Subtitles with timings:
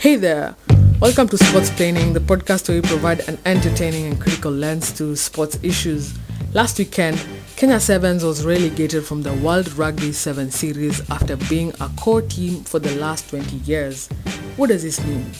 [0.00, 0.56] Hey there!
[0.98, 5.58] Welcome to Sportsplaining, the podcast where we provide an entertaining and critical lens to sports
[5.62, 6.18] issues.
[6.54, 7.22] Last weekend,
[7.56, 12.64] Kenya Sevens was relegated from the World Rugby 7 Series after being a core team
[12.64, 14.08] for the last 20 years.
[14.56, 15.32] What does this mean?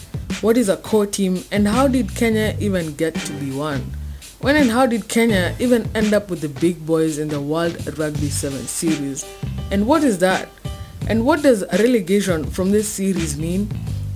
[0.43, 3.91] What is a core team and how did Kenya even get to be one?
[4.43, 7.99] When and how did Kenya even end up with the big boys in the World
[7.99, 9.25] Rugby 7 Series?
[9.71, 10.51] And what is that?
[11.09, 13.71] And what does relegation from this series mean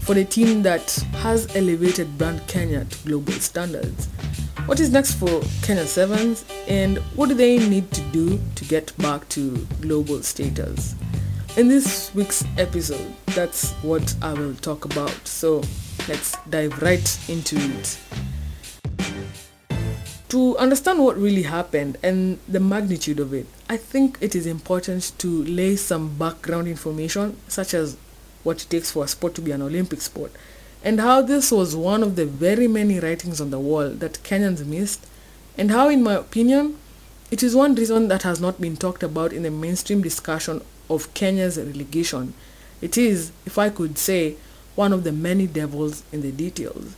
[0.05, 4.07] for a team that has elevated brand Kenya to global standards?
[4.67, 8.97] What is next for Kenya Sevens and what do they need to do to get
[8.99, 10.95] back to global status?
[11.57, 15.27] In this week's episode, that's what I will talk about.
[15.27, 15.63] So
[16.07, 17.99] let's dive right into it.
[20.29, 25.13] To understand what really happened and the magnitude of it, I think it is important
[25.19, 27.97] to lay some background information, such as
[28.45, 30.31] what it takes for a sport to be an Olympic sport,
[30.85, 34.65] and how this was one of the very many writings on the wall that Kenyans
[34.65, 35.07] missed,
[35.59, 36.79] and how, in my opinion,
[37.31, 41.13] it is one reason that has not been talked about in the mainstream discussion of
[41.15, 42.35] Kenya's relegation.
[42.81, 44.37] It is, if I could say,
[44.75, 46.97] one of the many devils in the details.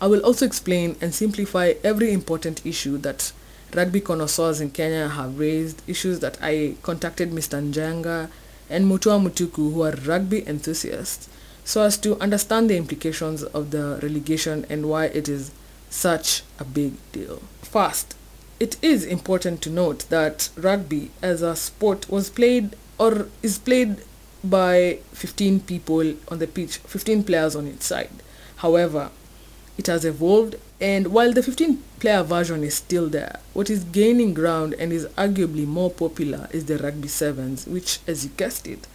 [0.00, 3.32] I will also explain and simplify every important issue that
[3.74, 7.62] rugby connoisseurs in Kenya have raised, issues that I contacted Mr.
[7.62, 8.30] Njenga
[8.70, 11.28] and Mutua Mutuku, who are rugby enthusiasts,
[11.64, 15.50] so as to understand the implications of the relegation and why it is
[15.90, 17.42] such a big deal.
[17.62, 18.14] First,
[18.58, 24.02] it is important to note that rugby as a sport was played or is played
[24.44, 28.10] by 15 people on the pitch, 15 players on each side.
[28.56, 29.10] However,
[29.80, 34.34] it has evolved, and while the 15 player version is still there, what is gaining
[34.34, 38.86] ground and is arguably more popular is the Rugby Sevens, which, as you guessed it,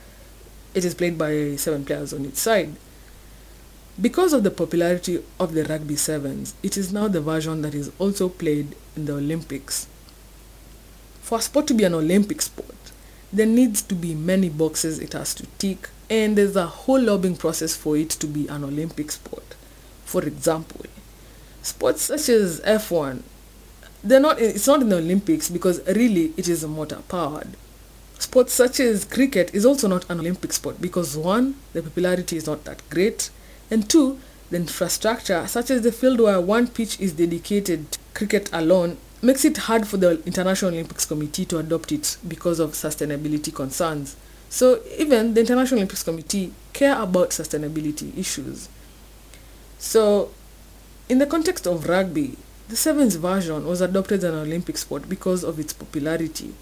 [0.76, 2.76] it is played by seven players on each side.
[4.00, 7.92] Because of the popularity of the Rugby Sevens, it is now the version that is
[7.98, 9.88] also played in the Olympics.
[11.22, 12.76] For a sport to be an Olympic sport,
[13.34, 17.38] there needs to be many boxes it has to tick, and there's a whole lobbying
[17.38, 19.55] process for it to be an Olympic sport.
[20.06, 20.86] For example,
[21.62, 23.22] sports such as F1,
[24.04, 24.40] they're not.
[24.40, 27.58] It's not in the Olympics because really it is motor powered.
[28.20, 32.48] Sports such as cricket is also not an Olympic sport because one, the popularity is
[32.48, 33.30] not that great,
[33.70, 34.20] and two,
[34.52, 39.44] the infrastructure such as the field where one pitch is dedicated to cricket alone makes
[39.44, 44.16] it hard for the International Olympics Committee to adopt it because of sustainability concerns.
[44.50, 48.70] So even the International Olympics Committee care about sustainability issues.
[49.86, 50.32] So,
[51.08, 52.38] in the context of rugby,
[52.70, 56.56] the sevens version was adopted as an Olympic sport because of its popularity.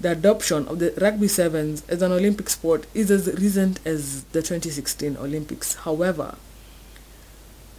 [0.00, 4.40] The adoption of the rugby sevens as an Olympic sport is as recent as the
[4.40, 5.74] 2016 Olympics.
[5.74, 6.36] However,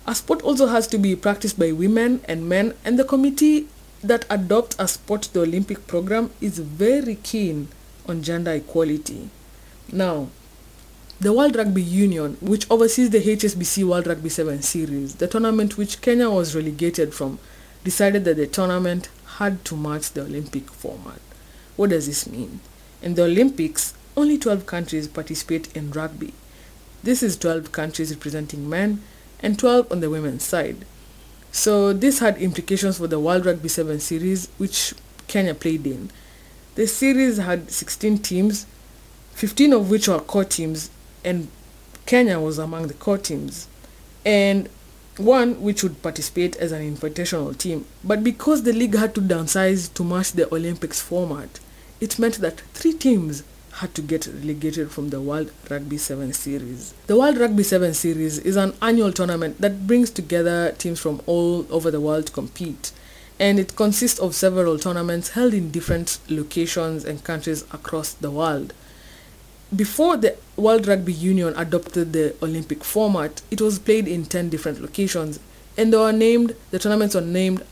[0.05, 3.67] a sport also has to be practiced by women and men, and the committee
[4.03, 7.67] that adopts a sport to the Olympic program is very keen
[8.07, 9.31] on gender equality.
[9.91, 10.29] Now,
[11.23, 16.01] the World Rugby Union, which oversees the HSBC World Rugby 7 series, the tournament which
[16.01, 17.39] Kenya was relegated from,
[17.85, 19.07] decided that the tournament
[19.37, 21.21] had to match the Olympic format.
[21.77, 22.59] What does this mean?
[23.01, 26.33] In the Olympics, only 12 countries participate in rugby.
[27.03, 29.01] This is 12 countries representing men
[29.39, 30.83] and 12 on the women's side.
[31.53, 34.93] So this had implications for the World Rugby 7 series, which
[35.29, 36.11] Kenya played in.
[36.75, 38.65] The series had 16 teams,
[39.35, 40.89] 15 of which were core teams,
[41.23, 41.47] and
[42.05, 43.67] Kenya was among the core teams.
[44.25, 44.69] And
[45.17, 47.85] one which would participate as an invitational team.
[48.03, 51.59] But because the league had to downsize to match the Olympics format,
[52.01, 56.93] it meant that three teams had to get relegated from the World Rugby 7 series.
[57.07, 61.65] The World Rugby 7 series is an annual tournament that brings together teams from all
[61.71, 62.91] over the world to compete.
[63.39, 68.73] And it consists of several tournaments held in different locations and countries across the world.
[69.75, 74.79] Before the World Rugby Union adopted the Olympic format, it was played in 10 different
[74.79, 75.39] locations
[75.75, 77.63] and they were named, the tournaments were named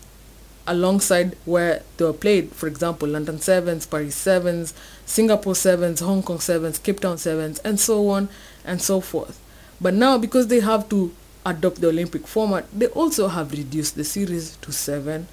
[0.65, 2.53] alongside where they were played.
[2.53, 4.73] For example, London Sevens, Paris Sevens,
[5.05, 8.29] Singapore Sevens, Hong Kong Sevens, Cape Town Sevens, and so on
[8.65, 9.39] and so forth.
[9.79, 11.13] But now, because they have to
[11.45, 15.27] adopt the Olympic format, they also have reduced the series to seven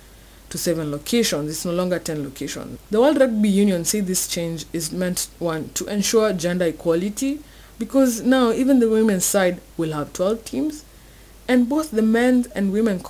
[0.51, 1.51] to seven locations.
[1.51, 2.79] It's no longer 10 locations.
[2.91, 7.41] The World Rugby Union say this change is meant one to ensure gender equality
[7.79, 10.85] because now even the women's side will have 12 teams
[11.47, 13.03] and both the men's and women's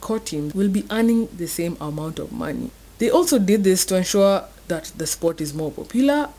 [0.00, 2.70] core teams will be earning the same amount of money.
[2.98, 6.30] They also did this to ensure that the sport is more popular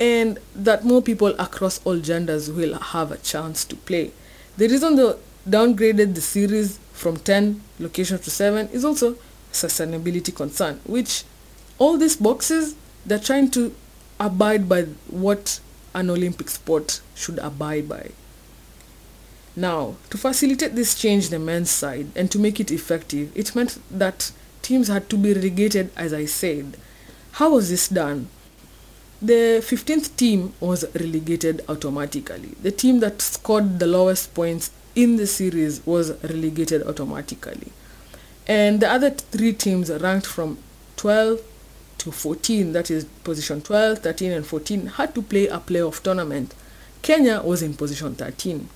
[0.00, 4.10] and that more people across all genders will have a chance to play.
[4.56, 5.12] The reason they
[5.48, 9.16] downgraded the series from 10 locations to 7 is also
[9.54, 11.24] sustainability concern, which
[11.78, 12.74] all these boxes,
[13.06, 13.74] they're trying to
[14.20, 15.60] abide by what
[15.94, 18.10] an Olympic sport should abide by.
[19.56, 23.78] Now, to facilitate this change the men's side and to make it effective, it meant
[23.90, 26.76] that teams had to be relegated, as I said.
[27.32, 28.28] How was this done?
[29.22, 32.54] The 15th team was relegated automatically.
[32.60, 37.72] The team that scored the lowest points in the series was relegated automatically.
[38.46, 40.58] And the other three teams ranked from
[40.96, 41.40] 12
[41.98, 46.54] to 14, that is position 12, 13, and 14, had to play a playoff tournament.
[47.02, 48.68] Kenya was in position 13.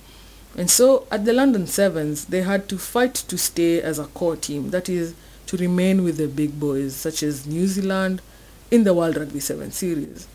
[0.57, 4.35] And so at the London Sevens, they had to fight to stay as a core
[4.35, 5.13] team, that is,
[5.45, 8.21] to remain with the big boys, such as New Zealand,
[8.71, 10.27] in the World Rugby 7 series.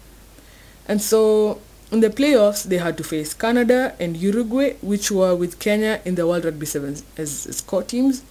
[0.86, 1.60] And so
[1.90, 6.14] in the playoffs, they had to face Canada and Uruguay, which were with Kenya in
[6.14, 8.22] the World Rugby 7 as, as core teams.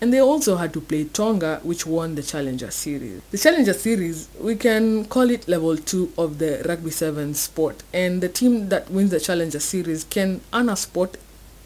[0.00, 3.20] And they also had to play Tonga, which won the Challenger Series.
[3.32, 7.82] The Challenger Series, we can call it level 2 of the Rugby 7 sport.
[7.92, 11.16] And the team that wins the Challenger Series can earn a spot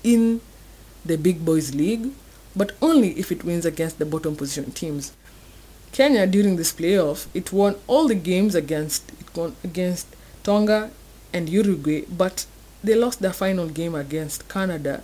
[0.03, 0.41] in
[1.05, 2.11] the Big Boys League,
[2.57, 5.13] but only if it wins against the bottom position teams.
[5.93, 9.13] Kenya during this playoff, it won all the games against
[9.63, 10.07] against
[10.43, 10.91] Tonga
[11.35, 12.47] and Uruguay, but
[12.83, 15.03] they lost their final game against Canada,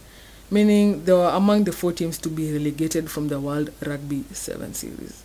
[0.50, 4.74] meaning they were among the four teams to be relegated from the World Rugby 7
[4.74, 5.22] series.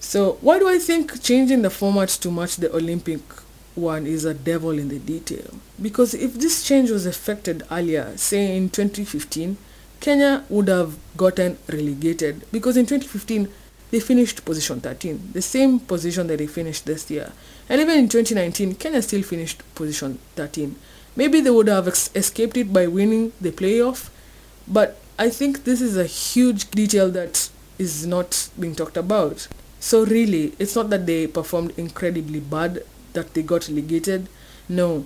[0.00, 3.20] So, why do I think changing the format to match the Olympic
[3.74, 5.54] one is a devil in the detail?
[5.80, 9.56] Because if this change was effected earlier, say in 2015,
[10.00, 13.48] Kenya would have gotten relegated because in 2015
[13.90, 17.32] they finished position 13, the same position that they finished this year.
[17.68, 20.76] And even in 2019, Kenya still finished position 13.
[21.16, 24.10] Maybe they would have ex- escaped it by winning the playoff,
[24.66, 29.46] but I think this is a huge detail that is not being talked about.
[29.78, 32.82] So really, it's not that they performed incredibly bad,
[33.12, 34.28] that they got relegated.
[34.68, 35.04] No,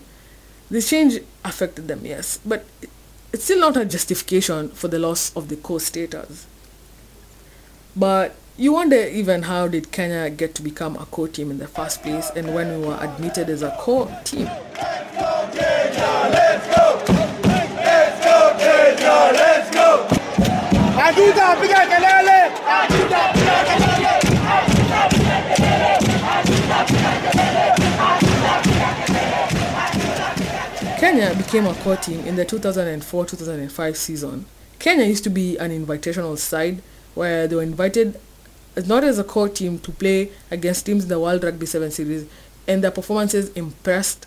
[0.70, 2.64] the change affected them, yes, but
[3.32, 6.46] it's still not a justification for the loss of the co-status.
[7.96, 11.69] But you wonder even how did Kenya get to become a core team in the
[11.69, 14.49] first place and when we were admitted as a core team.
[30.98, 34.46] Kenya became a core team in the 2004-2005 season.
[34.78, 36.82] Kenya used to be an invitational side
[37.14, 38.20] where they were invited
[38.86, 42.26] not as a core team to play against teams in the World Rugby 7 series
[42.66, 44.26] and their performances impressed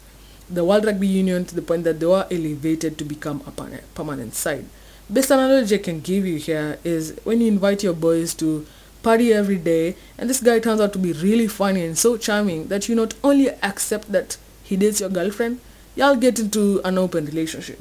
[0.51, 3.51] the World Rugby Union to the point that they were elevated to become a
[3.95, 4.65] permanent side.
[5.09, 8.65] Best analogy I can give you here is when you invite your boys to
[9.03, 12.67] party every day and this guy turns out to be really funny and so charming
[12.67, 15.59] that you not only accept that he dates your girlfriend,
[15.95, 17.79] y'all get into an open relationship.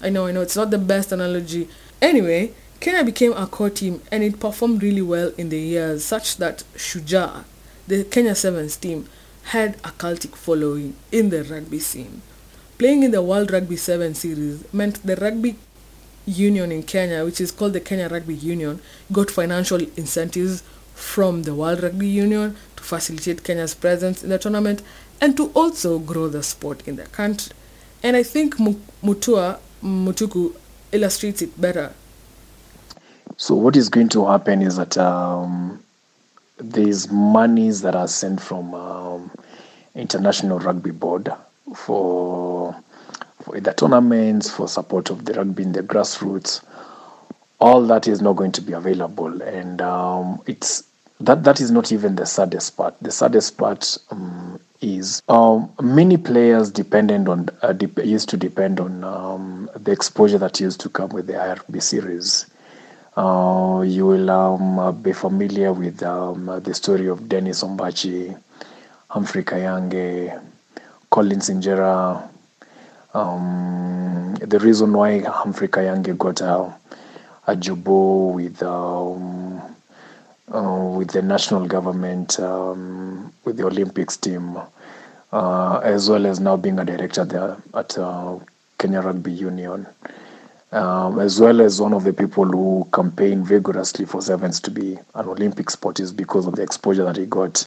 [0.00, 1.68] I know, I know, it's not the best analogy.
[2.00, 6.36] Anyway, Kenya became a core team and it performed really well in the years such
[6.38, 7.44] that Shujaa,
[7.86, 9.08] the Kenya Sevens team,
[9.44, 12.22] had a cultic following in the rugby scene.
[12.78, 15.56] Playing in the World Rugby 7 series meant the rugby
[16.26, 18.80] union in Kenya, which is called the Kenya Rugby Union,
[19.12, 20.62] got financial incentives
[20.94, 24.82] from the World Rugby Union to facilitate Kenya's presence in the tournament
[25.20, 27.52] and to also grow the sport in the country.
[28.02, 30.54] And I think Mutua Mutuku
[30.92, 31.92] illustrates it better.
[33.36, 35.82] So what is going to happen is that um,
[36.58, 39.03] there's monies that are sent from um,
[39.94, 41.30] International Rugby Board
[41.74, 42.74] for
[43.42, 46.62] for the tournaments, for support of the rugby in the grassroots.
[47.60, 50.84] All that is not going to be available, and um, it's
[51.20, 52.94] that that is not even the saddest part.
[53.00, 58.80] The saddest part um, is um, many players dependent on uh, de- used to depend
[58.80, 62.46] on um, the exposure that used to come with the IRB series.
[63.16, 68.36] Uh, you will um, be familiar with um, the story of Dennis Ombachi,
[69.14, 70.42] Humphrey Kayange,
[71.08, 72.28] Colin Injera.
[73.14, 76.74] Um, the reason why Humphrey Kayange got a,
[77.46, 79.62] a jubo with um,
[80.52, 84.58] uh, with the national government, um, with the Olympics team,
[85.32, 88.36] uh, as well as now being a director there at uh,
[88.78, 89.86] Kenya Rugby Union
[90.72, 94.98] um, as well as one of the people who campaigned vigorously for Sevens to be
[95.14, 97.64] an Olympic sport is because of the exposure that he got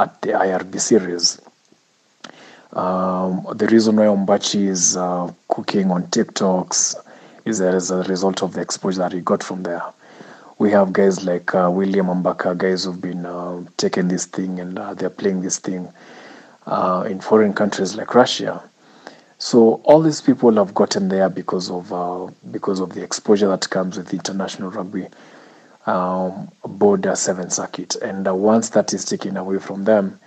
[0.00, 1.40] at the IRB series.
[2.72, 6.94] Um, the reason why Ombachi is uh, cooking on TikToks
[7.44, 9.82] is as a result of the exposure that he got from there.
[10.58, 14.78] We have guys like uh, William Ambaka, guys who've been uh, taking this thing and
[14.78, 15.92] uh, they're playing this thing
[16.66, 18.62] uh, in foreign countries like Russia.
[19.38, 23.68] So all these people have gotten there because of uh, because of the exposure that
[23.70, 25.08] comes with international rugby
[25.90, 30.18] um, border seven circuit, and uh, once that is taken away from them,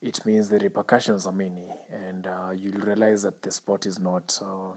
[0.00, 4.40] it means the repercussions are many, and uh, you'll realize that the sport is not
[4.42, 4.76] uh,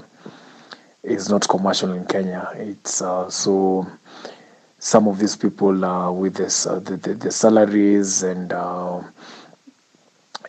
[1.02, 2.50] is not commercial in Kenya.
[2.54, 3.86] It's uh, so
[4.78, 8.52] some of these people uh, with this uh, the, the, the salaries and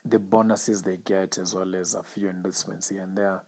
[0.05, 3.45] the bonuses they get as well as a few endorsements here and there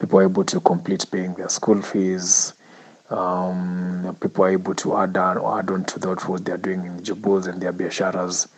[0.00, 2.52] people are able to complete paying their school fees
[3.10, 7.02] um, people are able to add on, add on to that what they're doing in
[7.02, 8.48] jobs and their biasharas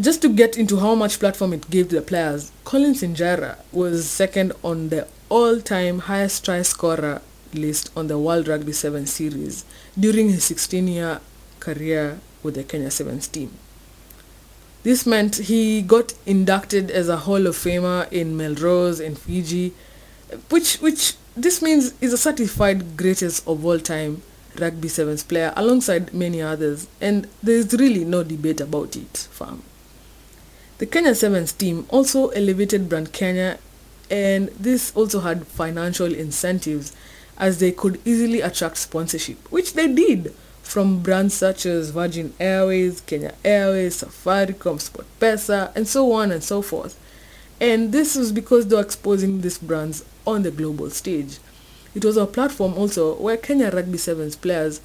[0.00, 4.52] Just to get into how much platform it gave the players, Collins Injera was second
[4.62, 7.20] on the all-time highest try scorer
[7.52, 9.64] list on the World Rugby 7 series
[9.98, 11.20] during his 16-year
[11.58, 13.50] career with the Kenya Sevens team.
[14.84, 19.74] This meant he got inducted as a Hall of Famer in Melrose in Fiji,
[20.48, 24.22] which which this means is a certified greatest of all time
[24.58, 29.62] rugby sevens player alongside many others, and there's really no debate about it, fam.
[30.78, 33.58] The Kenya Sevens team also elevated brand Kenya,
[34.10, 36.94] and this also had financial incentives
[37.36, 43.00] as they could easily attract sponsorship, which they did from brands such as Virgin Airways,
[43.00, 46.98] Kenya Airways, Safaricom, SportPesa, and so on and so forth.
[47.60, 51.38] And this was because they were exposing these brands on the global stage.
[51.94, 54.80] It was a platform also where Kenya Rugby Sevens players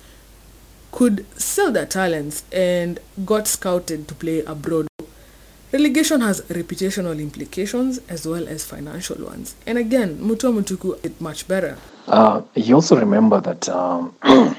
[0.92, 4.88] could sell their talents and got scouted to play abroad.
[5.72, 9.56] Relegation has reputational implications as well as financial ones.
[9.66, 11.78] And again, Mutua Mutuku did much better.
[12.08, 14.16] Uh, you also remember that um,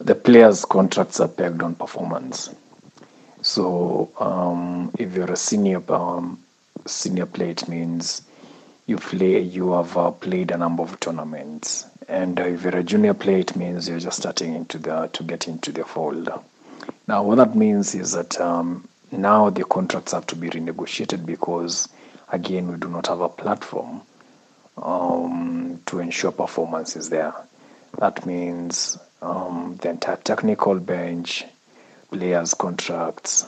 [0.00, 2.50] the players' contracts are pegged on performance.
[3.40, 6.41] So um, if you're a senior um,
[6.86, 8.22] senior player, it means
[8.86, 12.82] you play you have uh, played a number of tournaments, and uh, if you're a
[12.82, 16.28] junior player, it means you're just starting into the to get into the fold.
[17.06, 21.88] Now, what that means is that um, now the contracts have to be renegotiated because,
[22.30, 24.02] again, we do not have a platform
[24.76, 27.34] um, to ensure performance is there.
[27.98, 31.44] That means um, the entire technical bench,
[32.10, 33.46] players' contracts,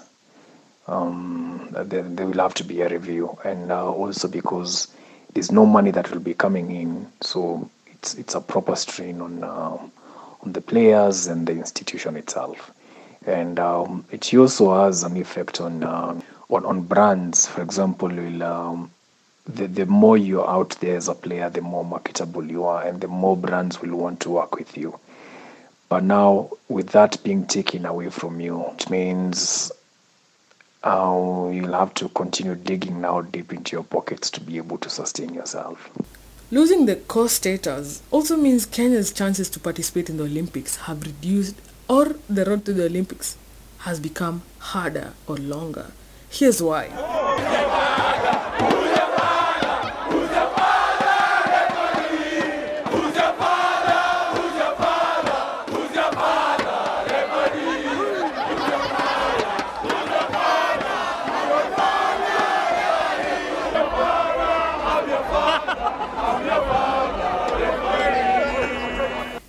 [0.87, 4.89] um, there, there will have to be a review, and uh, also because
[5.33, 9.43] there's no money that will be coming in, so it's it's a proper strain on
[9.43, 9.79] uh,
[10.43, 12.71] on the players and the institution itself,
[13.27, 17.47] and um, it also has an effect on uh, on on brands.
[17.47, 18.91] For example, will um,
[19.47, 23.01] the, the more you're out there as a player, the more marketable you are, and
[23.01, 24.99] the more brands will want to work with you.
[25.89, 29.71] But now, with that being taken away from you, it means
[30.85, 34.91] uh, you'll have to continue digging now deep into your pockets to be able to
[34.91, 35.91] sustain yourself.
[36.51, 41.57] Losing the core status also means Kenya's chances to participate in the Olympics have reduced
[41.89, 43.37] or the road to the Olympics
[43.79, 45.91] has become harder or longer.
[46.31, 46.91] Here's why.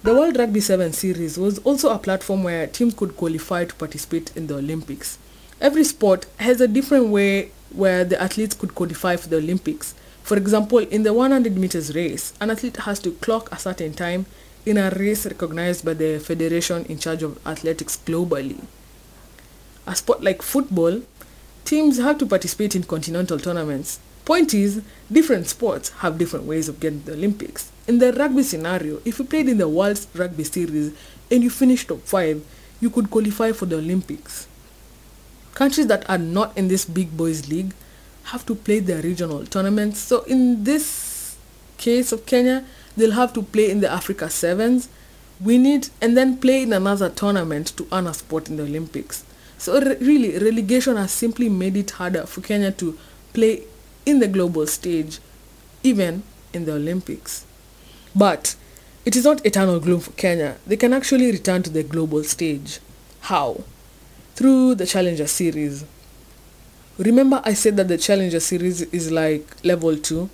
[0.06, 4.36] The World Rugby 7 series was also a platform where teams could qualify to participate
[4.36, 5.18] in the Olympics.
[5.62, 9.96] Every sport has a different way where the athletes could qualify for the Olympics.
[10.24, 14.26] For example, in the 100 meters race, an athlete has to clock a certain time
[14.66, 18.62] in a race recognized by the federation in charge of athletics globally.
[19.88, 21.02] A sport like football,
[21.64, 24.02] teams have to participate in continental tournaments.
[24.26, 27.72] Point is, different sports have different ways of getting the Olympics.
[27.88, 30.92] In the rugby scenario, if you played in the World Rugby Series
[31.30, 32.44] and you finished top 5,
[32.82, 34.48] you could qualify for the Olympics.
[35.54, 37.74] Countries that are not in this big boys league
[38.24, 40.00] have to play their regional tournaments.
[40.00, 41.38] So in this
[41.78, 42.66] case of Kenya,
[42.98, 44.90] they'll have to play in the Africa Sevens,
[45.40, 49.24] win it, and then play in another tournament to earn a spot in the Olympics.
[49.60, 52.98] So re- really, relegation has simply made it harder for Kenya to
[53.32, 53.62] play
[54.08, 55.20] in the global stage,
[55.84, 57.46] even in the Olympics.
[58.16, 58.56] But
[59.06, 60.58] it is not eternal gloom for Kenya.
[60.66, 62.80] They can actually return to the global stage.
[63.22, 63.64] How?
[64.36, 65.86] Through the Challenger series.
[66.98, 70.30] Remember, I said that the Challenger series is like level 2,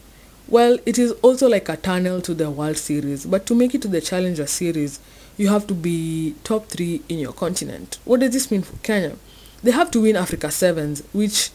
[0.52, 3.82] Well, it is also like a tunnel to the World Series, but to make it
[3.84, 5.00] to the Challenger Series,
[5.38, 8.00] you have to be top three in your continent.
[8.04, 9.16] What does this mean for Kenya?
[9.64, 11.52] They have to win Africa Sevens, which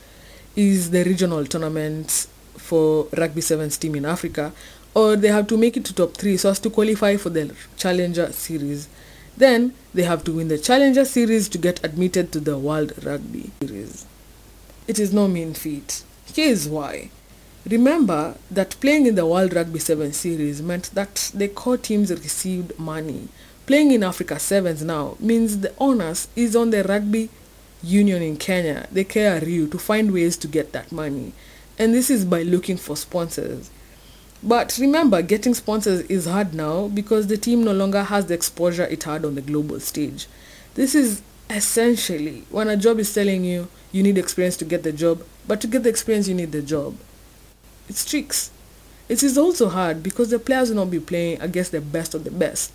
[0.56, 4.52] is the regional tournament for rugby sevens team in Africa,
[4.96, 7.54] or they have to make it to top three so as to qualify for the
[7.76, 8.88] Challenger Series.
[9.36, 13.50] Then they have to win the Challenger Series to get admitted to the World Rugby
[13.60, 14.06] Series.
[14.88, 16.02] It is no mean feat.
[16.32, 17.10] Here is why.
[17.68, 22.78] Remember that playing in the World Rugby 7 series meant that the core teams received
[22.78, 23.28] money.
[23.66, 27.28] Playing in Africa Sevens now means the onus is on the rugby
[27.82, 31.34] union in Kenya, the KRU, to find ways to get that money.
[31.78, 33.70] And this is by looking for sponsors.
[34.46, 38.84] But remember, getting sponsors is hard now because the team no longer has the exposure
[38.84, 40.28] it had on the global stage.
[40.74, 44.92] This is essentially when a job is telling you you need experience to get the
[44.92, 46.96] job, but to get the experience you need the job.
[47.88, 48.52] It's tricks.
[49.08, 52.22] It is also hard because the players will not be playing against the best of
[52.22, 52.72] the best.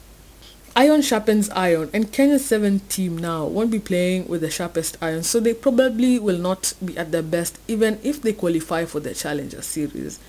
[0.76, 5.24] Iron sharpens iron, and Kenya's 7 team now won't be playing with the sharpest iron,
[5.24, 9.14] so they probably will not be at their best even if they qualify for the
[9.14, 10.20] Challenger Series.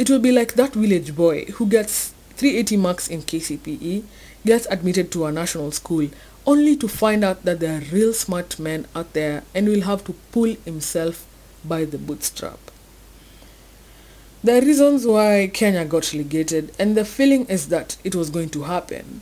[0.00, 4.02] It will be like that village boy who gets 380 marks in KCPE,
[4.46, 6.08] gets admitted to a national school,
[6.46, 10.02] only to find out that there are real smart men out there and will have
[10.04, 11.26] to pull himself
[11.66, 12.58] by the bootstrap.
[14.42, 18.48] There are reasons why Kenya got relegated, and the feeling is that it was going
[18.56, 19.20] to happen.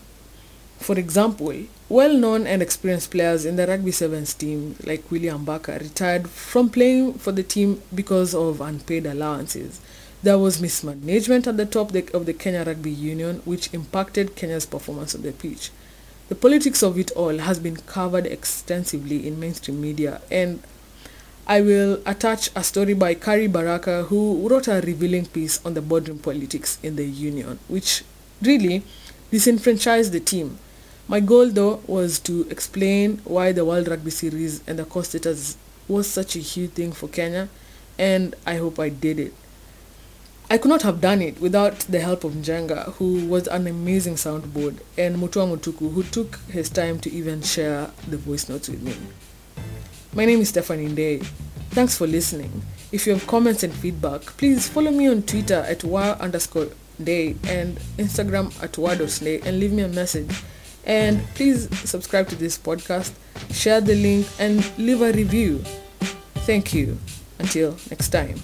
[0.79, 5.81] For example, well known and experienced players in the Rugby Sevens team, like William Ambaka,
[5.81, 9.81] retired from playing for the team because of unpaid allowances.
[10.21, 15.15] There was mismanagement at the top of the Kenya Rugby Union, which impacted Kenya's performance
[15.15, 15.71] on the pitch.
[16.29, 20.61] The politics of it all has been covered extensively in mainstream media, and
[21.47, 25.81] I will attach a story by Carey Baraka, who wrote a revealing piece on the
[25.81, 28.03] boardroom politics in the union, which
[28.43, 28.83] really
[29.31, 30.59] disenfranchised the team.
[31.07, 35.25] My goal, though, was to explain why the World Rugby Series and the cost it
[35.25, 37.49] has was such a huge thing for Kenya,
[37.97, 39.33] and I hope I did it.
[40.51, 44.15] I could not have done it without the help of Njenga, who was an amazing
[44.15, 48.81] soundboard, and Mutua Mutuku, who took his time to even share the voice notes with
[48.81, 48.97] me.
[50.15, 51.19] My name is Stephanie Day.
[51.73, 52.63] Thanks for listening.
[52.93, 56.69] If you have comments and feedback, please follow me on Twitter at wa underscore
[57.03, 60.43] day and Instagram at wa.day and leave me a message.
[60.87, 63.13] And please subscribe to this podcast,
[63.53, 65.59] share the link, and leave a review.
[66.47, 66.97] Thank you.
[67.39, 68.41] Until next time.